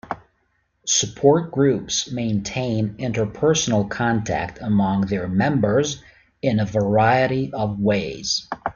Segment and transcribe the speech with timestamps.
[0.87, 6.01] Support groups maintain interpersonal contact among their members
[6.41, 8.47] in a variety of ways.